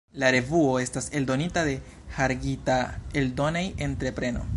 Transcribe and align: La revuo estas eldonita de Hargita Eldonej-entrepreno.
La 0.21 0.29
revuo 0.35 0.71
estas 0.83 1.09
eldonita 1.19 1.63
de 1.67 1.75
Hargita 2.23 2.79
Eldonej-entrepreno. 3.23 4.47